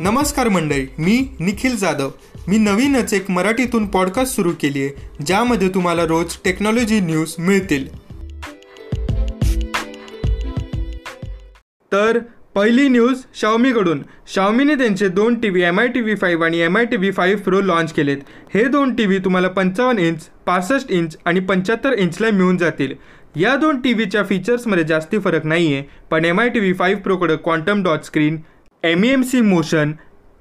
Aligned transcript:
नमस्कार 0.00 0.48
मंडळी 0.48 0.86
मी 0.98 1.28
निखिल 1.40 1.76
जाधव. 1.76 2.10
मी 2.48 2.58
नवीनच 2.58 3.14
एक 3.14 3.30
मराठीतून 3.30 3.86
पॉडकास्ट 3.86 4.36
सुरू 4.36 4.52
केली 4.60 4.82
आहे 4.82 5.24
ज्यामध्ये 5.26 5.68
तुम्हाला 5.68 6.04
रोज 6.06 6.36
टेक्नॉलॉजी 6.44 7.00
न्यूज 7.00 7.34
मिळतील. 7.38 7.86
तर 11.92 12.18
पहिली 12.54 12.88
न्यूज 12.88 13.22
शाओमीकडून 13.34 14.02
शाओमीने 14.34 14.74
त्यांचे 14.74 15.08
दोन 15.08 15.34
T 15.34 15.48
V 15.48 15.62
M 15.62 15.80
I 15.80 15.88
T 15.88 16.00
V 16.00 16.14
five 16.14 16.44
आणि 16.44 16.58
M 16.58 16.76
I 16.76 16.84
T 16.84 16.96
V 16.96 17.10
five 17.10 17.42
pro 17.42 17.60
launch 17.60 17.92
केलेत. 17.92 18.18
हे 18.54 18.64
दोन 18.64 18.94
टी 18.94 19.06
व्ही 19.06 19.18
तुम्हाला 19.18 19.48
पंचावन्न 19.48 20.00
इंच 20.00 20.28
पासष्ट 20.46 20.90
इंच 20.90 21.16
आणि 21.24 21.40
पंच्याहत्तर 21.40 21.92
इंचला 21.92 22.30
मिळून 22.30 22.56
जातील. 22.56 22.94
या 23.36 23.56
दोन 23.56 23.80
टी 23.80 23.92
व्हीच्या 23.92 24.22
फीचर्समध्ये 24.24 24.84
जास्ती 24.84 25.18
फरक 25.18 25.46
नाही 25.46 25.74
आहे 25.74 25.82
पण 26.10 26.24
M 26.24 26.40
I 26.40 26.48
T 26.48 26.58
V 26.58 26.72
five 26.72 27.00
प्रोकडं 27.00 27.36
quantum 27.36 27.82
dot 27.82 28.02
screen 28.02 28.36
M 28.84 29.04
E 29.04 29.08
M 29.08 29.22
C 29.22 29.40
motion 29.40 29.92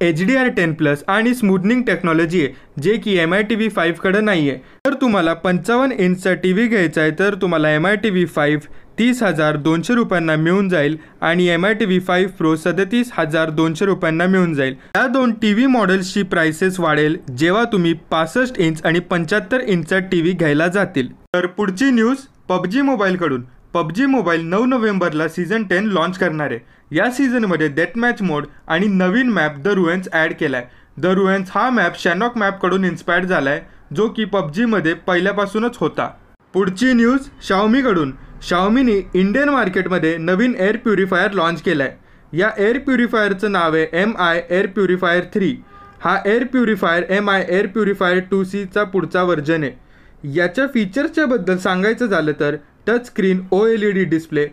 H 0.02 0.22
D 0.24 0.36
R 0.36 0.48
ten 0.48 0.74
plus 0.74 1.04
आणि 1.08 1.34
स्मूथनिंग 1.34 1.82
टेक्नॉलॉजी 1.84 2.42
आहे 2.42 2.82
जे 2.82 2.96
की 3.04 3.16
एम 3.18 3.34
आय 3.34 3.42
टी 3.44 3.56
व्ही 3.56 3.70
फाईव्हकडं 3.70 4.26
नाही 4.26 4.50
आहे 4.50 4.60
तर 4.86 4.94
तुम्हाला 5.02 5.34
पंचावन्न 5.34 5.96
इंचचा 6.00 6.34
टी 6.34 6.52
व्ही 6.54 6.68
घ्यायचा 6.68 7.02
आहे 7.02 7.12
तर 7.20 7.36
तुम्हाला 7.42 7.70
M 7.70 7.88
I 7.88 7.96
T 7.96 8.10
V 8.10 8.26
five 8.26 8.68
तीस 9.00 9.24
हजार 9.24 9.56
दोनशे 9.58 9.96
रुपयांना 9.96 10.36
मिळून 10.36 10.70
जाईल 10.70 10.98
आणि 11.22 11.48
M 11.48 11.66
I 11.66 11.74
T 11.74 11.86
V 11.86 12.00
five 12.00 12.32
pro 12.38 12.56
सदतीस 12.56 13.12
हजार 13.14 13.50
दोनशे 13.50 13.86
रुपयांना 13.86 14.26
मिळून 14.28 14.54
जाईल. 14.54 14.76
या 14.96 15.08
दोन 15.08 15.34
टी 15.42 15.54
व्ही 15.54 15.66
मॉडेल्सची 15.66 16.24
प्राइसेस 16.24 16.80
वाढेल 16.80 17.18
जेव्हा 17.38 17.64
तुम्ही 17.72 17.94
पासष्ट 18.12 18.60
इंच 18.60 18.82
आणि 18.86 19.00
पंच्याहत्तर 19.00 19.62
इंचचा 19.62 20.00
टी 20.12 20.22
व्ही 20.22 20.34
घ्यायला 20.34 20.68
जातील. 20.68 21.12
तर 21.34 21.46
पुढची 21.48 21.92
न्यूज 21.92 22.26
पबजी 22.50 22.82
मोबाईलकडून 22.82 23.42
पबजी 23.74 24.06
मोबाईल 24.06 24.42
नऊ 24.50 24.66
नोव्हेंबरला 24.66 25.28
सीझन 25.28 25.64
टेन 25.70 25.86
लॉन्च 25.88 26.18
करणार 26.18 26.52
आहे. 26.52 26.60
या 26.92 27.10
सीझनमध्ये 27.12 27.68
डेथ 27.68 27.98
मॅच 27.98 28.22
मोड 28.22 28.46
आणि 28.68 28.88
नवीन 28.88 29.30
मॅप 29.30 29.58
द 29.64 29.68
रुएन्स 29.68 30.08
ॲड 30.14 30.34
केला 30.40 30.58
आहे 30.58 31.02
द 31.02 31.06
रुएन्स 31.16 31.50
हा 31.56 31.70
मॅप 31.70 31.98
शॅनॉक 32.00 32.38
मॅपकडून 32.38 32.86
इन्स्पायर्ड 32.86 33.26
झाला 33.26 33.50
आहे 33.50 33.96
जो 33.96 34.08
की 34.10 34.26
पबजीमध्ये 34.26 34.94
पहिल्यापासूनच 35.08 35.78
होता. 35.80 36.10
पुढची 36.54 36.94
न्यूज 36.94 37.28
शाओमीकडून 37.48 38.14
शाओमीने 38.42 38.98
इंडियन 39.14 39.50
मार्केटमध्ये 39.50 40.16
नवीन 40.18 40.54
एअर 40.60 40.78
प्युरिफायर 40.78 41.32
लॉन्च 41.32 41.62
केला 41.62 41.84
आहे 41.84 42.38
या 42.38 42.50
एअर 42.58 42.78
प्युरिफायरचं 42.78 43.52
नाव 43.52 43.76
आहे 43.76 43.88
M 44.02 44.14
I 44.20 44.42
air 44.50 44.66
purifier 44.68 45.24
three 45.34 45.56
हा 46.02 46.18
air 46.26 46.44
purifier 46.44 47.04
M 47.10 47.30
I 47.30 47.46
air 47.50 47.68
purifier 47.68 48.20
two 48.32 48.44
सीचा 48.44 48.84
पुढचा 48.84 49.24
व्हर्जन 49.24 49.64
आहे. 49.64 49.72
याच्या 50.34 50.66
फीचर्सच्याबद्दल 50.74 51.58
सांगायचं 51.58 52.06
झालं 52.06 52.32
तर 52.40 52.56
touch 52.88 53.06
screen 53.06 53.42
O 53.52 53.66
L 53.68 53.84
E 53.84 53.92
D 53.92 54.04
display 54.06 54.48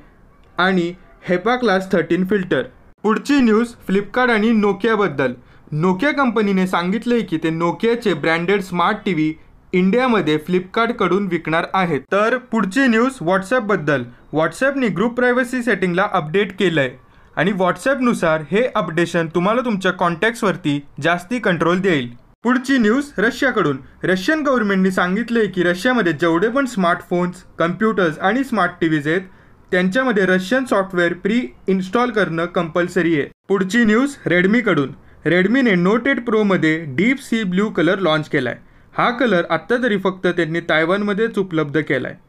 आणि 0.58 0.92
हेपा 1.28 1.56
क्लास 1.56 1.90
थर्टीन 1.92 2.24
फिल्टर. 2.26 2.62
पुढची 3.04 3.40
न्यूज 3.40 3.74
फ्लिपकार्ट 3.86 4.30
आणि 4.30 4.50
नोकियाबद्दल. 4.52 5.32
नोकिया 5.72 6.12
कंपनीने 6.12 6.66
सांगितले 6.66 7.20
की 7.22 7.38
ते 7.42 7.50
नोकियाचे 7.50 8.14
ब्रँडेड 8.14 8.60
स्मार्ट 8.62 8.98
टी 9.04 9.14
व्ही 9.14 9.32
इंडियामध्ये 9.72 10.36
फ्लिपकार्टकडून 10.46 11.26
विकणार 11.28 11.64
आहेत. 11.74 12.00
तर 12.12 12.36
पुढची 12.52 12.86
न्यूज 12.86 13.18
व्हॉट्सॲपबद्दल 13.20 14.02
व्हॉट्सॲपने 14.32 14.88
ग्रुप 14.88 15.14
प्रायव्हसी 15.16 15.62
सेटिंगला 15.62 16.08
अपडेट 16.12 16.52
केलं 16.58 16.80
आहे 16.80 16.90
आणि 17.36 17.52
व्हॉट्सॲपनुसार 17.52 18.42
हे 18.50 18.62
अपडेशन 18.74 19.28
तुम्हाला 19.34 19.60
तुमच्या 19.64 19.92
कॉन्टॅक्ट्सवरती 19.92 20.80
जास्ती 21.02 21.38
कंट्रोल 21.38 21.80
देईल. 21.80 22.08
पुढची 22.44 22.76
न्यूज 22.78 23.04
रशियाकडून. 23.18 23.76
रशियन 24.04 24.42
गव्हर्नमेंटने 24.44 24.90
सांगितले 24.90 25.46
की 25.46 25.62
रशियामध्ये 25.62 26.12
जेवढे 26.12 26.48
पण 26.48 26.66
स्मार्टफोन्स 26.66 27.42
कम्प्युटर्स 27.58 28.18
आणि 28.18 28.42
स्मार्ट 28.44 28.72
टी 28.80 28.88
व्हीज 28.88 29.08
आहेत 29.08 29.20
त्यांच्यामध्ये 29.72 30.26
रशियन 30.26 30.64
सॉफ्टवेअर 30.70 31.12
प्री 31.22 31.40
इन्स्टॉल 31.68 32.10
करणं 32.10 32.46
कंपल्सरी 32.54 33.14
आहे. 33.14 33.28
पुढची 33.48 33.84
न्यूज 33.84 34.16
रेडमीकडून. 34.26 34.90
रेडमीने 35.26 35.74
note 35.74 36.08
eight 36.08 36.20
प्रोमध्ये 36.24 36.78
deep 36.96 37.20
sea 37.22 37.42
blue 37.44 37.68
colour 37.70 37.98
launch 37.98 38.28
केला 38.28 38.50
आहे 38.50 38.58
हा 38.94 39.10
कलर 39.18 39.44
आत्ता 39.50 39.76
तरी 39.82 39.96
फक्त 40.04 40.26
त्यांनी 40.26 40.60
तायवानमध्येच 40.68 41.38
उपलब्ध 41.38 41.78
केला 41.78 42.08
आहे 42.08 42.22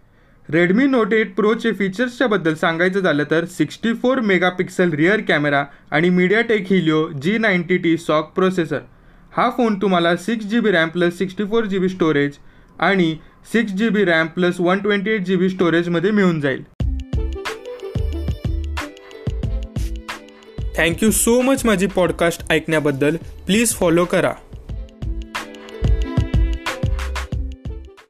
रेडमी 0.49 0.85
नोट 0.87 1.13
एट 1.13 1.35
प्रोचे 1.35 1.71
फीचर्सच्या 1.73 2.27
बद्दल 2.27 2.53
सांगायचं 2.55 2.99
झालं 2.99 3.23
तर 3.31 3.45
sixty 3.49 3.93
four 3.93 4.19
megapixel 4.21 4.93
rear 4.93 5.21
camera 5.27 5.63
आणि 5.91 6.09
MediaTek 6.09 6.71
Helio 6.71 7.07
G 7.21 7.37
ninety 7.37 7.77
T 7.77 7.97
SoC 7.97 8.33
processor 8.33 8.79
हा 9.37 9.49
फोन 9.49 9.79
तुम्हाला 9.81 10.15
six 10.15 10.45
G 10.45 10.59
B 10.59 10.71
RAM 10.71 10.89
plus 10.89 11.17
sixty 11.17 11.43
four 11.43 11.63
G 11.63 11.79
B 11.79 11.89
storage 11.89 12.31
आणि 12.79 13.17
six 13.53 13.71
G 13.71 13.89
B 13.89 14.03
RAM 14.05 14.27
plus 14.27 14.59
one 14.59 14.79
twenty 14.79 15.11
eight 15.11 15.21
G 15.21 15.35
B 15.35 15.49
स्टोरेजमध्ये 15.49 16.11
मिळून 16.11 16.39
जाईल. 16.41 16.63
Thank you 20.77 21.11
so 21.11 21.41
much 21.41 21.65
माझी 21.65 21.87
podcast 21.87 22.41
ऐकण्याबद्दल. 22.49 23.15
Please 23.45 23.73
follow 23.73 24.05
करा. 24.05 24.33